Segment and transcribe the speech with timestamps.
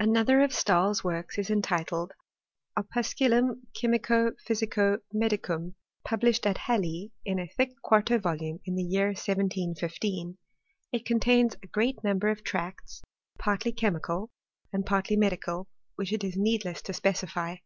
[0.00, 2.12] 4nother of Stahl's works is entitled"
[2.78, 8.84] Opusculum mico pbysico medic um," published at Halle in a thick quarto volume, in the
[8.84, 10.38] year 1 715.
[10.92, 13.02] It contains A great number of tracts,
[13.36, 14.30] partly chemical
[14.72, 15.66] and partly medical,
[15.96, 17.56] which it is needless to specify.